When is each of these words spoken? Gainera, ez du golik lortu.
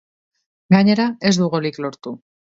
Gainera, 0.75 1.05
ez 1.31 1.33
du 1.41 1.49
golik 1.57 1.77
lortu. 1.87 2.15